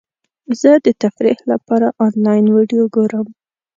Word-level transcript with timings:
زه 0.61 0.71
د 0.85 0.87
تفریح 1.01 1.39
لپاره 1.51 1.87
انلاین 2.05 2.45
ویډیو 2.55 2.83
ګورم. 2.95 3.27